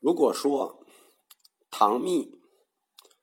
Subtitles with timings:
[0.00, 0.86] 如果说
[1.70, 2.40] 唐密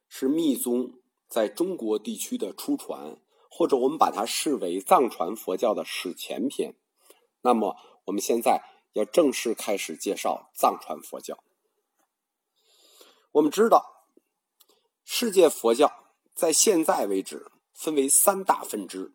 [0.10, 3.18] 是密宗在中国地区的初传，
[3.50, 6.76] 或者我们把它视为藏传佛教的史前篇，
[7.42, 8.62] 那么我们现在
[8.94, 11.42] 要正式开始介绍藏传佛教。
[13.32, 14.08] 我们知道，
[15.06, 19.14] 世界佛教在现在为止分为三大分支：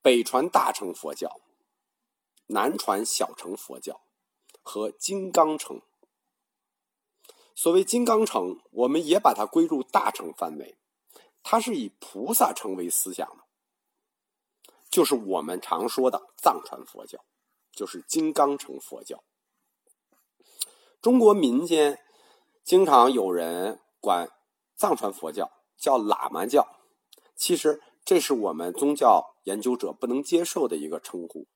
[0.00, 1.40] 北传大乘佛教、
[2.46, 4.05] 南传小乘佛教。
[4.68, 5.80] 和金刚乘，
[7.54, 10.76] 所谓金刚乘，我们也把它归入大乘范围。
[11.44, 13.44] 它是以菩萨成为思想的，
[14.90, 17.24] 就是我们常说的藏传佛教，
[17.70, 19.22] 就是金刚乘佛教。
[21.00, 22.00] 中国民间
[22.64, 24.28] 经常有人管
[24.74, 26.66] 藏传佛教叫喇嘛教，
[27.36, 31.46] 其实这是我们宗教研究者不能接受的一个称呼，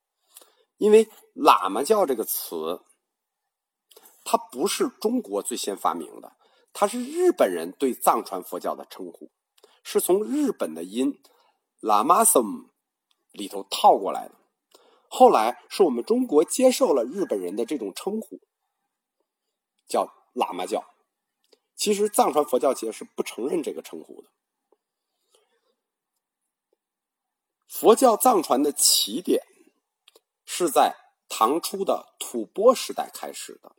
[0.77, 2.81] 因为喇嘛教这个词。
[4.33, 6.37] 它不是中国最先发明的，
[6.73, 9.33] 它是日本人对藏传佛教的称呼，
[9.83, 11.21] 是从日本的音
[11.81, 12.69] “lamasum”
[13.33, 14.37] 里头套过来的。
[15.09, 18.39] 后来是我们中国接受了日本人的这种称呼，
[19.89, 20.95] 叫喇嘛教。
[21.75, 24.29] 其实藏传佛教界是不承认这个称呼的。
[27.67, 29.43] 佛教藏传的起点
[30.45, 30.95] 是在
[31.29, 33.75] 唐初的吐蕃时代开始的。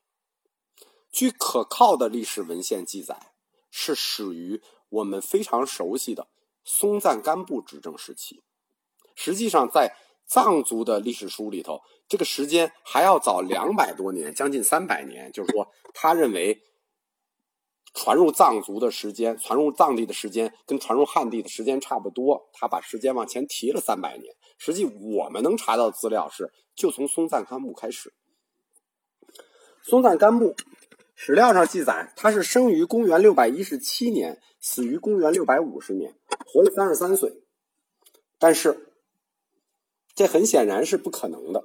[1.12, 3.34] 据可靠的历史文献记载，
[3.70, 6.28] 是始于我们非常熟悉的
[6.64, 8.42] 松赞干布执政时期。
[9.16, 9.96] 实际上，在
[10.26, 15.32] 藏族的历史书里头，这个时间还要早两百多年，将近三百年。
[15.34, 16.62] 就是说，他认为
[17.94, 24.34] 传入藏族的时间、传入藏地的时间跟传入汉地的时间差不多，他把时间往前提了三百年。
[24.58, 28.14] 实际我们能查到的资料是，就从松赞干布开始。
[29.84, 30.56] 松赞干布。
[31.24, 36.16] 史料上记载，他是生于公元六百一十七年，死于公元六百五十年，
[36.48, 37.44] 活了三十三岁。
[38.40, 38.92] 但是，
[40.16, 41.64] 这很显然是不可能的。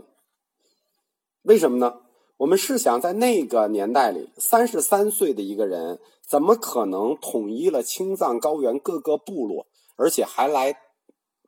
[1.40, 2.02] 为什么呢？
[2.36, 10.76] 我们试想，在那个年代里，三十三岁的一个人，怎么可能统一了青藏高原各个部落，而且还来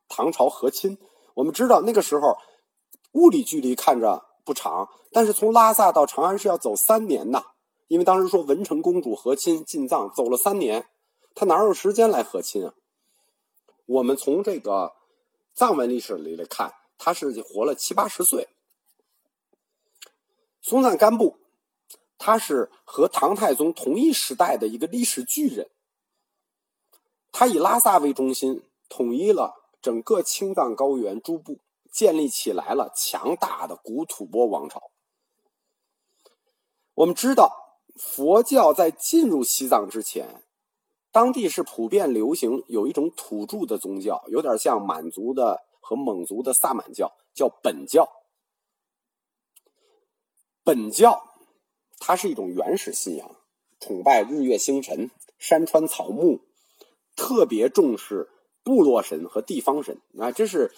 [0.09, 0.97] 唐朝和亲？
[1.35, 2.39] 我们知道，那个时候
[3.13, 7.45] 物理距离看着不长，但是从拉萨到长安是要走三年呐。
[7.89, 10.89] 因为当时说文成公主和亲进藏走了三年，
[11.35, 12.75] 他哪有时间来和亲啊？
[13.87, 14.93] 我们从这个
[15.55, 18.49] 藏文历史里来看，他是活了七八十岁。
[20.61, 21.39] 松赞干布，
[22.19, 25.71] 他是和唐太宗同一时代的一个历史巨人。
[27.33, 31.59] 他以拉萨为中心，统一了整个青藏高原诸部，
[31.91, 34.91] 建立起来了强大的古吐蕃王朝。
[36.93, 37.65] 我们知道。
[37.99, 40.43] 佛教在进入西藏之前，
[41.11, 48.09] 当地是普遍流行有一种土著的宗教，有点像满族的和蒙族的萨满教，叫本教。
[50.63, 51.23] 本教
[51.99, 53.37] 它是一种原始信仰，
[53.81, 56.41] 崇拜日月星辰、山川草木，
[57.17, 58.29] 特别重视
[58.63, 60.01] 部落神和地方神。
[60.19, 60.71] 啊，这是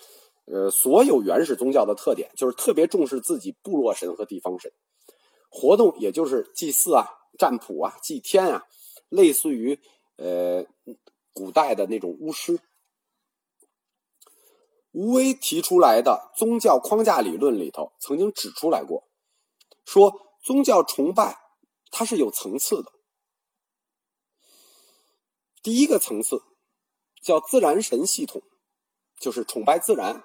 [0.46, 4.72] 呃所有原始宗教的特点，就是特别重视自己部落神和地方神。
[5.50, 7.04] 活动也就是祭祀啊、
[7.36, 8.66] 占卜啊、祭天啊，
[9.08, 9.78] 类似于
[10.16, 10.64] 呃
[11.32, 12.60] 古代的那种巫师。
[14.92, 19.08] 吴威提出来的宗教框架理论里头，曾经指出来过，
[19.84, 21.36] 说宗教崇拜
[21.90, 22.92] 它是有层次的。
[25.62, 26.42] 第一个层次
[27.20, 28.42] 叫自然神系统，
[29.18, 30.24] 就是崇拜自然，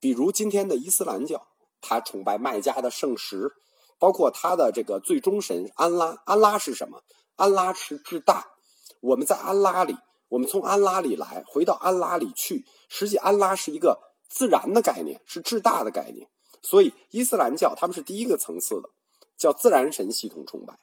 [0.00, 1.48] 比如今天的伊斯兰教，
[1.80, 3.52] 它崇拜麦加的圣石。
[3.98, 7.02] 包括他的这个最终神安拉，安拉是什么？
[7.36, 8.52] 安拉是至大。
[9.00, 9.96] 我们在安拉里，
[10.28, 12.64] 我们从安拉里来，回到安拉里去。
[12.88, 16.28] 实际安拉是一个自然的概念，是至大的概念。
[16.62, 18.90] 所以伊斯兰教他们是第一个层次的，
[19.36, 20.78] 叫自然神系统崇拜。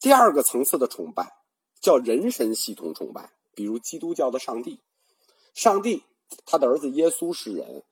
[0.00, 1.36] 第二个层次的崇拜
[1.80, 4.80] 叫人神系统崇拜，比如基督教的上帝，
[5.54, 6.02] 上帝
[6.44, 7.84] 他的儿子耶稣是人，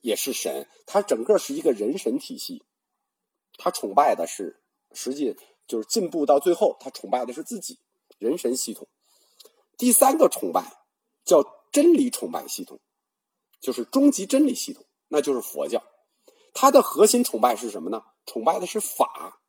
[0.00, 2.62] 也是神，他整个是一个人神体系。
[3.56, 4.60] 他崇拜的是，
[4.92, 5.36] 实际
[5.66, 7.78] 就是进步到最后，他崇拜的是自己
[8.18, 8.86] 人神系统。
[9.76, 10.84] 第三个崇拜
[11.24, 11.42] 叫
[11.72, 12.78] 真理崇拜系统，
[13.60, 15.82] 就是终极真理系统，那就是佛教。
[16.52, 18.04] 它的核心崇拜是什么呢？
[18.26, 19.40] 崇拜的是法，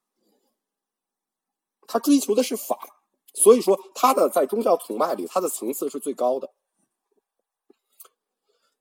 [1.88, 3.00] 他追求的是法，
[3.34, 6.52] 所以说他的在宗教崇拜里，他的层次是最高的。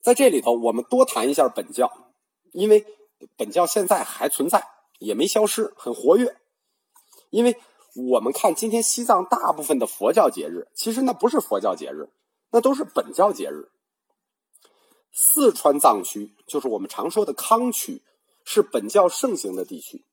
[0.00, 2.10] 在这里头，我们多谈一下本教，
[2.52, 2.86] 因为
[3.36, 4.66] 本教现在还存在。
[4.98, 6.36] 也没消失，很活跃。
[7.30, 7.56] 因为
[7.94, 12.10] 我们看今天西藏大部分的佛教节日，其实那不是佛教节日，
[12.50, 13.70] 那都是本教节日。
[15.12, 18.02] 四川藏区就是我们常说的康区，
[18.44, 20.04] 是本教盛行的地区。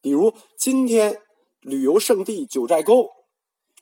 [0.00, 1.20] 比如今天
[1.60, 3.10] 旅游胜地九寨沟、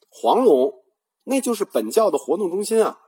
[0.09, 0.83] 黄龙，
[1.23, 2.99] 那就是本教的活动中心啊。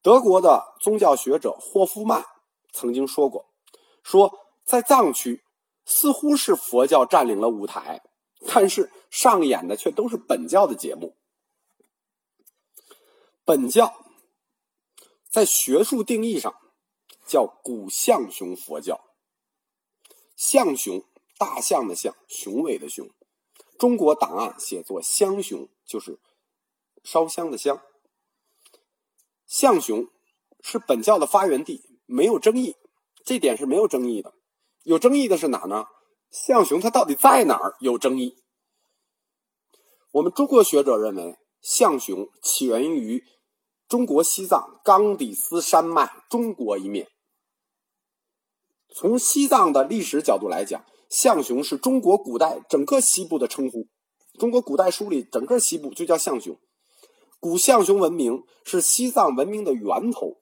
[0.00, 2.24] 德国的宗教学者霍夫曼
[2.72, 3.46] 曾经说过，
[4.04, 4.32] 说
[4.64, 5.42] 在藏区
[5.90, 8.00] 似乎是佛教占领了舞台，
[8.46, 11.16] 但是上演的却都是本教的节目。
[13.44, 13.96] 本教。
[15.28, 16.52] 在学术定义上，
[17.24, 19.00] 叫古象雄佛教。
[20.34, 21.04] 象雄，
[21.38, 23.08] 大象的象，雄伟的雄。
[23.78, 26.18] 中国档案写作香雄，就是
[27.04, 27.80] 烧香的香。
[29.46, 30.08] 象雄
[30.62, 32.74] 是本教的发源地，没有争议，
[33.24, 34.34] 这点是没有争议的。
[34.82, 35.86] 有争议的是哪呢？
[36.30, 37.76] 象雄它到底在哪儿？
[37.80, 38.36] 有争议。
[40.12, 43.24] 我们中国学者认为，象雄起源于。
[43.88, 47.08] 中国西藏冈底斯山脉中国一面，
[48.94, 53.88] 从西藏的历史角度来讲，象雄是中国古代整个西部的称呼。
[54.38, 56.56] 中国古代书里，整个西部就叫象雄。
[57.40, 60.40] 古象雄文明是西藏文明的源头。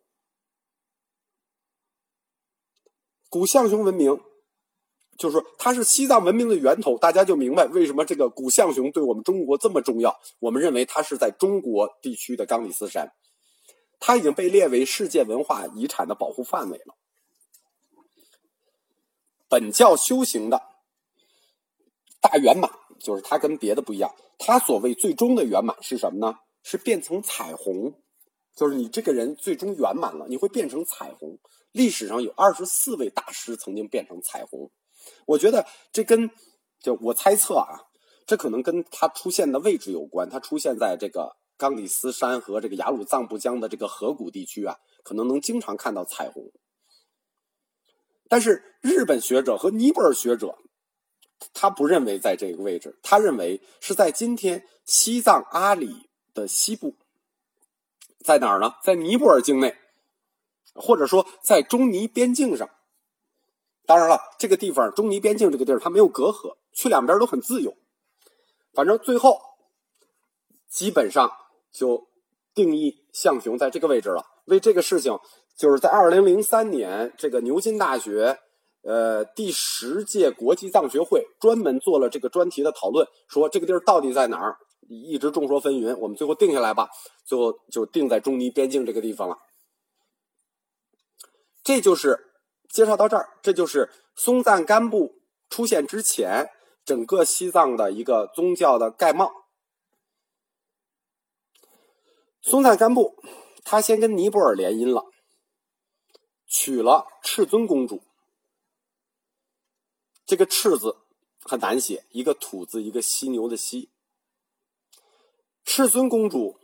[3.31, 4.21] 古象雄文明，
[5.19, 10.19] 就是说它是西藏文明的源头，大家就明白为什么这个古象雄对我们中国这么重要。
[10.39, 13.13] 我们认为它是在中国地区的冈底斯山。
[14.01, 16.95] 它已经被列为世界文化遗产的保护范围了。
[19.49, 20.63] 本教修行的
[22.21, 22.71] 大圆满，
[23.01, 24.15] 就是它跟别的不一样。
[24.39, 26.39] 它所谓最终的圆满是什么呢？
[26.63, 27.93] 是变成彩虹，
[28.55, 31.37] 就是你这个人最终圆满了，你会变成彩虹。
[31.73, 34.71] 历史上有二十四位大师曾经变成彩虹。
[35.27, 36.31] 我觉得这跟
[36.81, 37.89] 就我猜测啊，
[38.27, 40.29] 这可能跟它出现的位置有关。
[40.29, 41.37] 它出现在这个。
[41.61, 46.53] 冈底斯山和这个雅鲁藏布江的这个河谷地区啊，可能能经常看到彩虹。
[48.29, 50.57] 但是日本学者和尼泊尔学者，
[51.53, 56.95] 他不认为在这个位置，他认为是在今天西藏阿里的西部，
[58.25, 58.77] 在哪儿呢？
[58.85, 59.75] 在尼泊尔境内，
[60.75, 62.71] 或者说在中尼边境上。
[63.89, 67.75] 当然了，这个地方中尼边境这个地儿它没有隔阂，去两边都很自由。
[68.73, 69.41] 反正最后
[70.69, 71.29] 基本上。
[71.71, 72.09] 就
[72.55, 74.25] 定义象雄在这个位置了。
[74.47, 75.17] 为这个事情，
[75.57, 78.39] 就是在二零零三年，这个牛津大学，
[78.83, 84.57] 呃，第十届国际藏学会专门做了这个专题的讨论，说这个地儿到底在哪儿，
[84.89, 85.95] 一直众说纷纭。
[85.99, 86.89] 我们最后定下来吧，
[87.25, 89.37] 最后就定在中尼边境这个地方了。
[91.63, 92.28] 这就是
[92.69, 96.51] 介绍到这儿，这就是松赞干布出现之前，
[96.85, 99.33] 整个西藏的一个宗教的概貌。
[102.41, 103.17] 松赞干布，
[103.65, 105.07] 他先跟尼泊尔联姻了，
[106.47, 108.03] 娶了赤尊公主。
[110.25, 110.97] 这个“赤”字
[111.41, 113.91] 很难写，一个土字，一个犀牛的“犀”。
[115.65, 116.59] 赤尊公主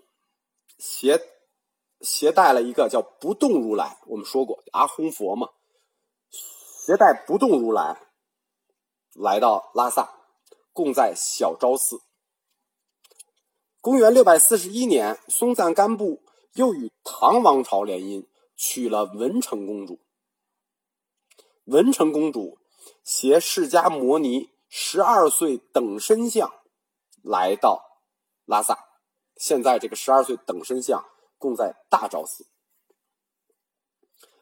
[0.78, 1.20] 携
[2.00, 5.48] 携带了一个叫不动如来，我们说过阿訇佛嘛，
[6.84, 7.98] 携带不动如来
[9.14, 10.12] 来到拉萨，
[10.74, 12.02] 供在小昭寺。
[13.80, 19.98] 公元六百四十一年，松赞干布又与唐王朝联姻，娶了文成公主。
[21.64, 22.58] 文成公主
[23.02, 26.52] 携释迦摩尼十二岁等身像
[27.22, 27.82] 来到
[28.44, 28.78] 拉萨，
[29.36, 31.02] 现在这个十二岁等身像
[31.38, 32.46] 供在大昭寺。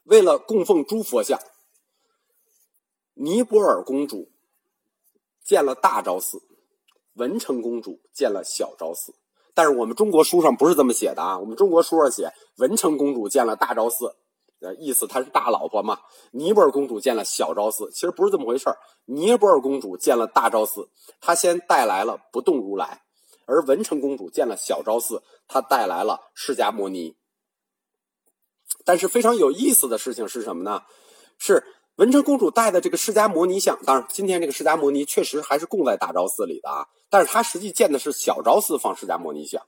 [0.03, 1.39] 为了供奉诸佛像，
[3.23, 4.33] 尼泊尔公主
[5.45, 6.43] 建了大昭寺，
[7.15, 9.15] 文成公主建了小昭寺。
[9.55, 11.39] 但是我们中国书上不是这么写的啊！
[11.39, 14.17] 我们中国书上写文成公主建了大昭寺，
[14.59, 16.01] 呃，意思她是大老婆嘛。
[16.33, 18.69] 尼泊尔公主建了小昭寺，其实不是这么回事
[19.05, 20.89] 尼泊尔公主建了大昭寺，
[21.21, 23.03] 她先带来了不动如来；
[23.47, 27.15] 而文成公主建了小昭寺，她带来了释迦摩尼。
[28.85, 30.83] 但是非常有意思的事情是什么呢？
[31.39, 31.63] 是
[31.97, 36.87] 文成公主带的这个释迦摩尼像，当然今天这个释迦摩尼确实还是供在大昭寺里的啊。
[37.11, 39.63] 但是他实际建的是小昭寺放释迦摩尼像，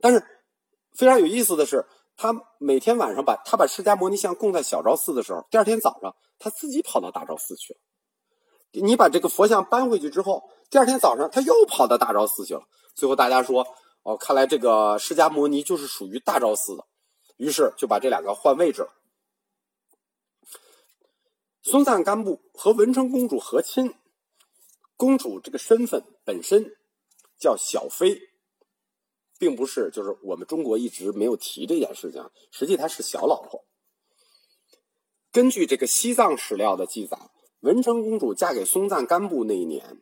[0.00, 0.24] 但是
[0.96, 7.78] 非常有意思的是，他每天晚上把他把释迦摩尼像供在小昭寺的时候，第二天早上他自己跑到大昭寺去了。
[8.72, 12.62] 你把这个佛像搬回去之后，第二天早上他又跑到大昭寺去了。
[12.96, 13.64] 最后大家说，
[14.02, 16.84] 哦，看来这个释迦摩尼就是属于大昭寺的，
[17.36, 18.88] 于是就把这两个换位置了。
[21.62, 23.94] 松赞干布和文成公主和亲。
[24.96, 26.76] 公主这个身份本身
[27.38, 28.20] 叫小妃，
[29.38, 33.64] 并不是就是我们中国一直没有提这件事情，实际她是小老婆。
[35.30, 37.16] 根据这个西藏史料的记载，
[37.60, 40.00] 文成公主嫁给松赞干布那一年，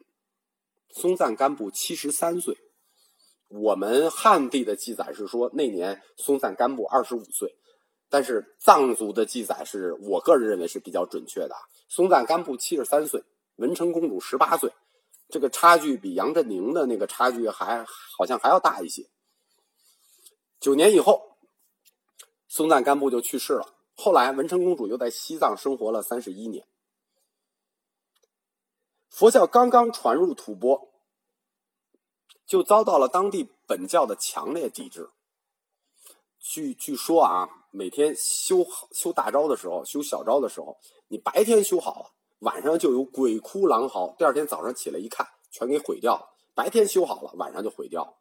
[0.90, 2.56] 松赞干布七十三岁。
[3.48, 7.56] 我们汉地的记载是说那年松赞干布二十五岁，
[8.10, 11.54] 但是藏族的记载是我个人认为是比较准确的。
[11.88, 13.22] 松赞干布七十三岁，
[13.56, 14.72] 文成公主十八岁，
[15.28, 17.84] 这个差距比杨振宁的那个差距还
[18.18, 19.08] 好像还要大一些。
[20.58, 21.36] 九年以后，
[22.48, 23.74] 松赞干布就去世了。
[23.94, 26.66] 后来，文成公主又在西藏生活了三十一年。
[29.08, 30.88] 佛教刚刚传入吐蕃，
[32.46, 35.10] 就遭到了当地本教的强烈抵制。
[36.40, 40.76] 据据说啊，每天修修大招的时候，修小招的时候，
[41.08, 44.14] 你白天修好了，晚上就有鬼哭狼嚎。
[44.18, 46.26] 第二天早上起来一看，全给毁掉了。
[46.54, 48.16] 白天修好了，晚上就毁掉了。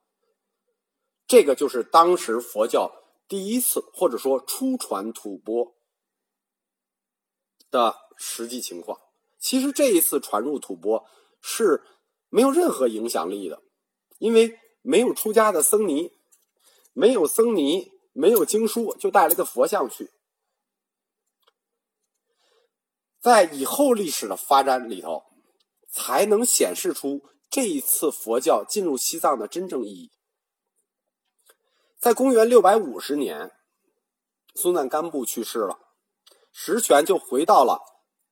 [1.26, 2.92] 这个就是当时佛教。
[3.28, 5.76] 第一次或者说初传吐蕃
[7.70, 9.00] 的实际情况，
[9.38, 11.06] 其实这一次传入吐蕃
[11.40, 11.84] 是
[12.30, 13.62] 没有任何影响力的，
[14.18, 16.12] 因为没有出家的僧尼，
[16.94, 20.12] 没有僧尼，没有经书，就带了个佛像去。
[23.20, 25.24] 在以后历史的发展里头，
[25.90, 30.12] 才能显示出这一次佛教进入西藏的真正意义。
[31.98, 33.52] 在公元六百五十年，
[34.56, 35.78] 松赞干布去世了，
[36.54, 37.82] 实权就回到了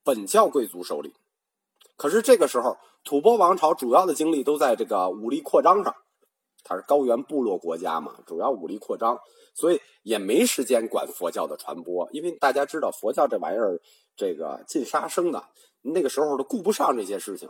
[0.03, 1.15] 本教贵族手里。
[1.98, 5.93] 可是这个时候，吐蕃王朝主要的精力都在这个武力扩张上，
[6.67, 9.17] 它是高原部落国家嘛，主要武力扩张，
[9.55, 12.09] 所以也没时间管佛教的传播。
[12.12, 13.79] 因为大家知道，佛教这玩意儿，
[14.15, 15.47] 这个禁杀生的，
[15.81, 17.50] 那个时候都顾不上这些事情。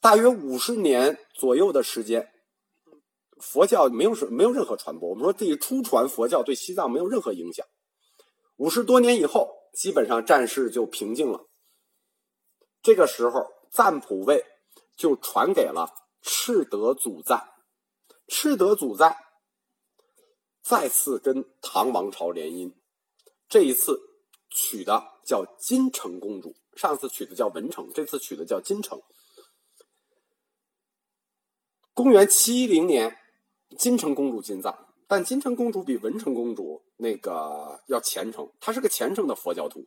[0.00, 2.28] 大约五十年左右的时间。
[3.44, 5.08] 佛教没有什没有任何传播。
[5.08, 7.66] 我们说，第初传佛教对西藏没有任何影响。
[8.54, 11.40] 五十多年以后，基本上战事就平静了。
[12.82, 14.44] 这个时候，赞普位
[14.96, 15.92] 就传给了
[16.22, 17.52] 赤德祖赞。
[18.28, 19.16] 赤德祖赞
[20.62, 22.72] 再次跟唐王朝联姻，
[23.48, 24.00] 这一次
[24.48, 26.54] 娶的叫金城公主。
[26.76, 29.02] 上次娶的叫文成，这次娶的叫金城。
[31.92, 33.18] 公元七一零年。
[33.78, 38.52] 金城公主进藏，但金城公主比文成公主那个要虔诚。
[38.60, 39.86] 她是个虔诚的佛教徒。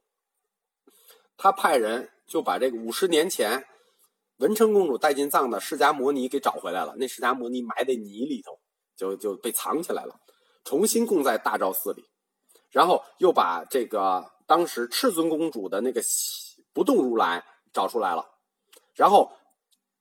[1.38, 3.64] 她派人就把这个五十年前
[4.38, 6.96] 文成公主带进藏的释迦摩尼给找回来了。
[6.98, 8.60] 那释迦摩尼埋在泥里头，
[8.96, 10.16] 就就被藏起来了，
[10.64, 12.04] 重新供在大昭寺里。
[12.70, 16.02] 然后又把这个当时赤尊公主的那个
[16.74, 18.26] 不动如来找出来了，
[18.94, 19.32] 然后。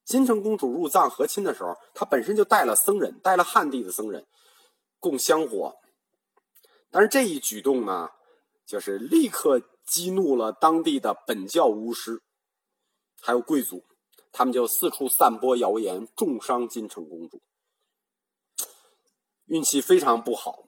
[0.06, 4.26] 金城公主入藏和亲的时候，她本身就带了僧人，带了汉地的僧人，
[5.00, 5.74] 供香火。
[6.90, 8.10] 但是这一举动呢，
[8.66, 12.20] 就是立刻激怒了当地的本教巫师，
[13.22, 13.82] 还有贵族，
[14.36, 17.40] 他们就四处散播谣言，重伤金城公主。
[19.44, 20.64] 运气非常不好，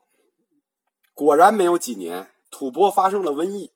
[1.12, 3.72] 果然没有几年，吐蕃发生了瘟疫。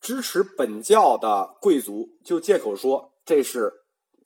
[0.00, 3.12] 支持本教的贵族就借口说。
[3.24, 3.72] 这是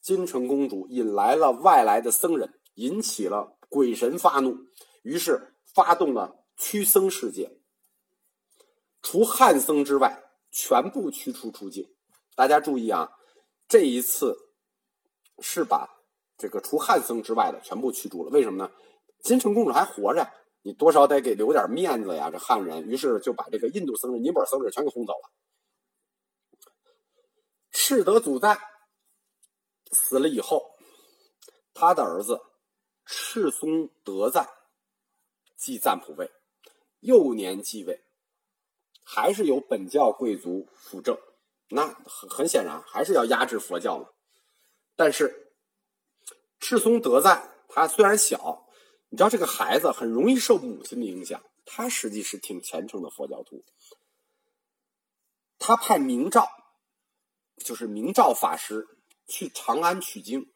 [0.03, 4.59] 金城公主引来了外来的僧人，引起了鬼神发怒，
[5.03, 7.59] 于是发动了驱僧事件，
[9.01, 11.89] 除汉僧之外，全部驱除出境。
[12.35, 13.13] 大家注意啊，
[13.69, 14.37] 这一次
[15.41, 15.89] 是把
[16.37, 18.31] 这个除汉僧之外的全部驱逐了。
[18.31, 18.73] 为什么呢？
[19.23, 20.27] 金城公主还活着，
[20.63, 22.89] 你多少得给留点面子呀，这汉人。
[22.89, 25.31] 于是就把这个印度僧人、尼泊尔僧人全给轰走了。
[27.71, 28.59] 赤德祖赞。
[29.91, 30.63] 死了以后，
[31.73, 32.39] 他的儿子
[33.07, 34.47] 赤松德赞
[35.57, 36.31] 继赞普位，
[37.01, 38.05] 幼年继位，
[39.03, 41.19] 还是由本教贵族辅政。
[41.69, 44.07] 那很很显然，还是要压制佛教嘛。
[44.97, 45.53] 但是
[46.61, 48.67] 赤松德赞他虽然小，
[49.11, 53.65] 你知道这个孩子很容易受母亲的影响，他实际是挺虔诚的佛教徒。
[55.59, 56.49] 他派明照，
[57.65, 58.87] 就是明照法师。
[59.31, 60.51] 去长安取经，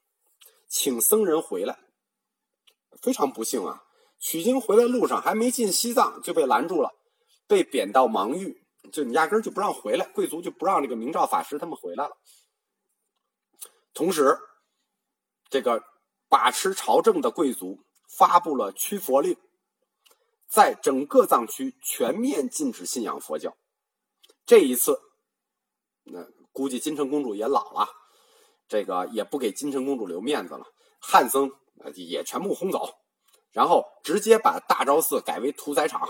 [0.66, 1.78] 请僧人回来。
[3.02, 3.82] 非常不幸啊！
[4.18, 6.90] 取经回来路上还没进西藏就被拦住了，
[7.46, 12.16] 被贬到芒域，就你压根就不让回来，贵族就不让这个明照法师他们回来了。
[13.94, 14.38] 同时，
[15.50, 15.84] 这个
[16.28, 17.84] 把持朝政的贵族
[18.18, 19.36] 发布了驱佛令，
[20.48, 23.56] 在整个藏区全面禁止信仰佛教。
[24.46, 25.00] 这一次，
[26.04, 26.26] 那。
[26.54, 27.88] 估计金城公主也老了，
[28.68, 30.66] 这个也不给金城公主留面子了。
[31.00, 31.50] 汉僧
[31.94, 32.94] 也全部轰走，
[33.52, 36.06] 然后直接把大昭寺改为屠宰场，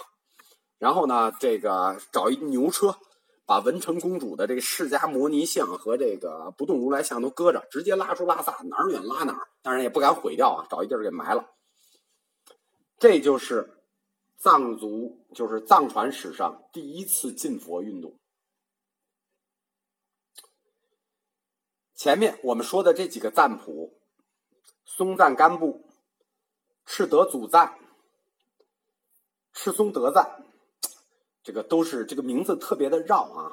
[0.83, 2.99] 然后呢，这个找一牛车，
[3.47, 9.47] 把文成公主的这个释迦摩尼像和这个不动如来像都搁着，直接拉出拉萨，哪儿远拉哪儿。
[9.63, 11.55] 当然也不敢毁掉啊，找一地儿给埋了。
[12.99, 13.85] 这就是
[14.37, 18.19] 藏族，就是藏传史上第一次禁佛运动。
[21.95, 24.01] 前面我们说的这几个赞普，
[24.85, 25.87] 松赞干布、
[26.85, 27.79] 赤德祖赞、
[29.53, 30.45] 赤松德赞，
[31.43, 33.53] 这个都是这个名字特别的绕啊。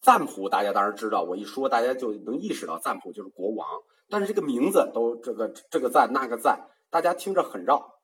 [0.00, 3.66] 赞普大家当然知道，我一说大家就能意识到赞普就是国王，
[4.08, 7.94] 但是这个名字都这个这个赞那个赞，大家听着很绕。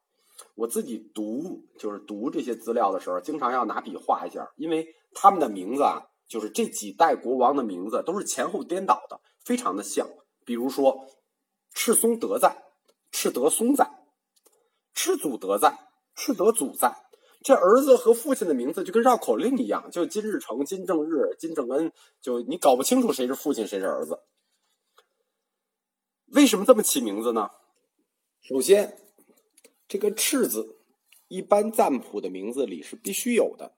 [0.55, 9.21] 我自己读就是读这些资料的时候，经常要拿笔画一下，因为他们的名字啊，就是这几代国王的名字都是前后颠倒的。
[9.45, 10.07] 非常的像，
[10.45, 11.07] 比如说
[11.75, 12.63] 赤松德赞、
[13.11, 14.05] 赤德松赞、
[14.95, 15.77] 赤祖德赞、
[16.15, 16.95] 赤德祖赞，
[17.41, 24.21] 这儿子和父亲的名字就跟绕口令一样，就金日成、金正日、金正恩，就你搞不清楚谁是父亲谁是儿子。
[26.27, 27.51] 为什么这么起名字呢？
[28.41, 28.99] 首先，
[29.87, 30.79] 这个赤字
[31.29, 33.73] 一般赞谱的名字里是必须有的，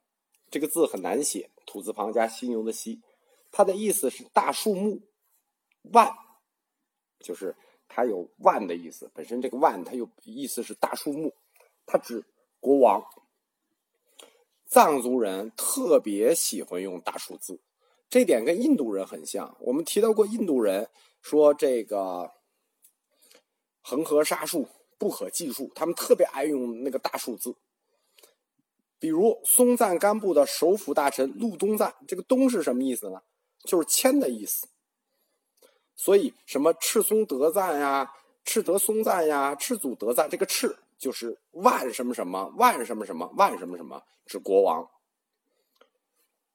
[0.51, 3.03] 这个字很难写，土字旁加犀牛的犀，
[3.53, 5.03] 它的意思是大树木。
[5.93, 6.11] 万，
[7.21, 7.55] 就是
[7.89, 9.11] 它有万的意思。
[9.15, 11.35] 本身这个万，它有意思是大树木，
[11.87, 12.25] 它指
[12.59, 13.05] 国王。
[14.71, 17.59] 藏族人特别喜欢用大数字，
[18.09, 19.57] 这点跟印度人很像。
[19.59, 20.89] 我们提到过，印度人
[21.21, 22.31] 说这个
[23.83, 27.57] 恒河沙数不可计数，他们特别爱用那个大数字。
[29.01, 33.21] 比如松赞干布的首辅大臣禄东赞，这个东是什么意思呢？
[33.65, 34.69] 就是千的意思。
[35.97, 44.89] 所以，什么赤松德赞呀、赤德松赞呀、赤祖德赞，这个赤就是万什么什么、万什么什么、万什么什么，指国王。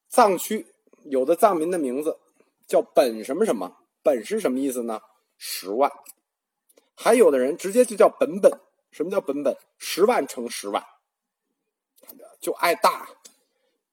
[0.08, 0.68] 藏区
[1.04, 2.20] 有的藏民的名字
[2.68, 5.02] 叫本什么什么，本是什么意思呢？
[5.38, 5.92] 十万。
[6.94, 8.62] 还有的人直接就叫本本。
[8.92, 9.58] 什么叫本本？
[9.78, 10.82] 十万乘十万，
[12.40, 13.10] 就爱大。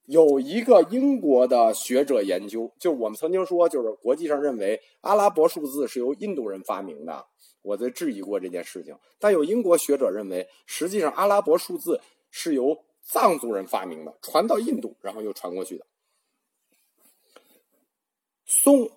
[0.05, 7.27] 有一个英国的学者研究，就我们曾经说，就是国际上认为阿拉伯数字是由印度人发明的。
[7.62, 15.87] 我在质疑过这件事情，但有英国学者认为，实际上阿拉伯数字是由藏族人发明的，传到印度，然后又传过去的。
[18.44, 18.90] 松，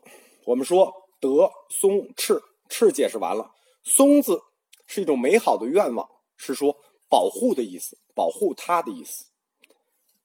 [0.46, 3.52] 我们说德松赤赤解释完了，
[3.84, 4.42] 松字
[4.86, 6.76] 是一种美好的愿望，是说
[7.08, 9.26] 保护的意思，保护他的意思。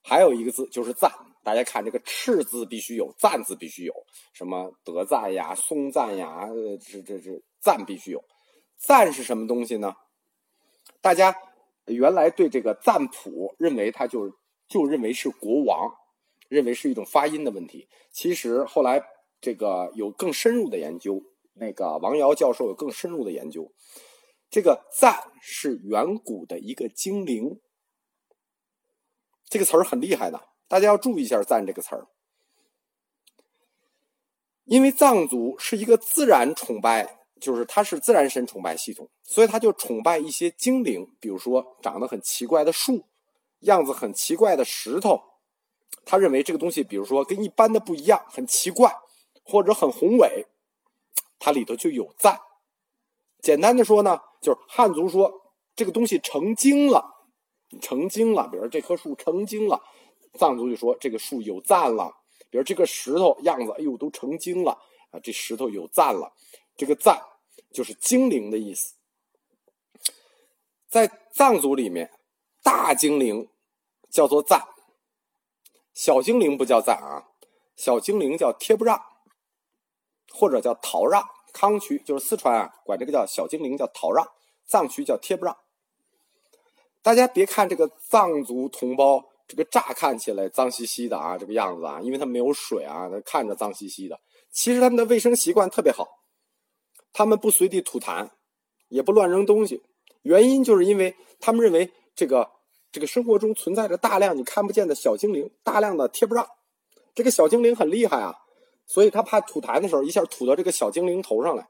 [0.03, 1.13] 还有一个字就是赞，
[1.45, 3.95] 大家看这个赤字必须有，赞字必须有，
[4.33, 6.49] 什么德赞呀、松赞呀，
[6.91, 8.25] 这这这赞必须有。
[8.77, 9.95] 赞是什么东西呢？
[11.01, 11.37] 大家
[11.87, 14.37] 原来对这个赞谱认为它就
[14.69, 15.95] 就认为是国王，
[16.49, 17.89] 认为是一种发音的问题。
[18.11, 19.03] 其实后来
[19.41, 21.23] 这个有更深入的研究，
[21.55, 23.73] 那个王瑶教授有更深入的研究，
[24.51, 27.61] 这个赞是远古的一个精灵。
[29.49, 32.07] 这个词儿很厉害的，大家要注意一下“赞”这个词儿，
[34.65, 43.05] 因为藏族是一个自然崇拜，就是它是自然神崇拜系统，所以他就崇拜一些精灵，比如说长得很奇怪的树，
[43.61, 45.21] 样子很奇怪的石头，
[46.05, 48.95] 他认为这个东西，比如说跟一般的不一样，很奇怪
[49.43, 50.47] 或者很宏伟，
[51.39, 52.39] 它里头就有赞。
[53.41, 55.33] 简单的说呢，就是汉族说
[55.75, 57.17] 这个东西成精了。
[57.81, 59.81] 成精了，比如这棵树成精了，
[60.35, 62.13] 藏族就说这个树有赞了。
[62.51, 64.73] 比如这个石头样子，哎呦，都成精了
[65.13, 65.21] 啊！
[65.23, 66.33] 这石头有赞了，
[66.77, 67.23] 这个赞
[67.73, 68.95] 就是精灵的意思。
[70.89, 72.11] 在藏族里面，
[72.63, 73.49] 大精灵
[74.11, 74.67] 叫做赞，
[75.95, 77.29] 小精灵不叫赞啊，
[77.77, 79.01] 小精灵叫贴不让，
[80.33, 81.23] 或者叫陶让。
[81.53, 84.25] 康区就是四川啊，管这个叫小精灵叫陶让，
[84.65, 85.57] 藏区叫贴不让。
[87.03, 94.21] 大家别看这个藏族同胞，这个乍看起来脏兮兮的啊，这个样子啊，因为他没有水啊，他看着脏兮兮的。
[94.53, 96.07] 其实他们的卫生习惯特别好，
[97.13, 98.31] 他们不随地吐痰，
[98.89, 99.83] 也不乱扔东西。
[100.23, 102.51] 原因就是因为他们认为这个
[102.93, 106.47] 这个生活中存在着大量你看不见的小精灵，大量的贴不上。
[107.15, 108.35] 这个小精灵很厉害啊，
[108.87, 111.69] 所以他怕吐痰的时候一下吐到这个小精灵头上来。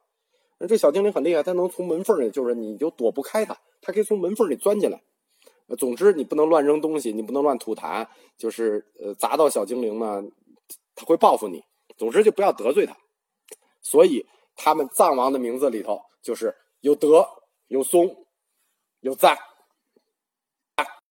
[0.59, 5.03] 那这小精灵很厉害，它能从门缝里，就是你就躲不开它，它可以从门缝里钻进来。
[5.79, 10.23] 总之，你不能乱扔东西，你不能乱吐痰，就是呃砸到小精灵呢，
[10.95, 11.63] 他会报复你。
[11.97, 12.97] 总之就不要得罪他。
[13.81, 14.27] 所以
[14.63, 17.27] 他们藏王的名字里头就是有德、
[17.69, 18.15] 有松、
[19.01, 19.50] 有赞。